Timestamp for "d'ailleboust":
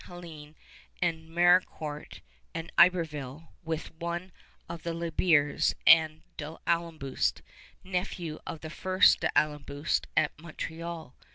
6.37-7.43, 9.19-10.07